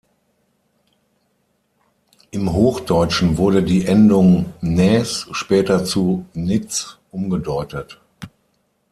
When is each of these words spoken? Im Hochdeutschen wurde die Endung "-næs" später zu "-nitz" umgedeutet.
Im 2.31 2.51
Hochdeutschen 2.51 3.37
wurde 3.37 3.61
die 3.61 3.85
Endung 3.85 4.51
"-næs" 4.59 5.27
später 5.31 5.85
zu 5.85 6.25
"-nitz" 6.33 6.97
umgedeutet. 7.11 7.99